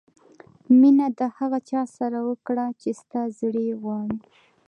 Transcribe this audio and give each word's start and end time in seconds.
مینه 0.79 1.07
د 1.19 1.19
هغه 1.37 1.59
چا 1.69 1.81
سره 1.97 2.19
وکړه 2.29 2.65
چې 2.81 2.89
ستا 3.01 3.21
زړه 3.39 3.61
یې 3.67 3.75
غواړي. 3.81 4.17